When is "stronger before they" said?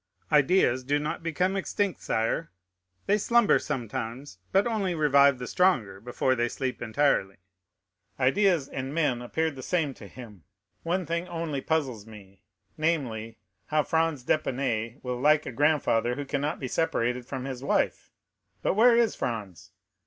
5.45-6.49